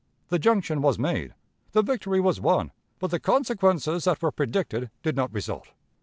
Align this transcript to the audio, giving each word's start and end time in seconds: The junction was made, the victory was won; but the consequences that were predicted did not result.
The 0.29 0.39
junction 0.39 0.81
was 0.81 0.97
made, 0.97 1.35
the 1.73 1.83
victory 1.83 2.19
was 2.19 2.41
won; 2.41 2.71
but 2.97 3.11
the 3.11 3.19
consequences 3.19 4.05
that 4.05 4.19
were 4.19 4.31
predicted 4.31 4.89
did 5.03 5.15
not 5.15 5.31
result. 5.31 5.67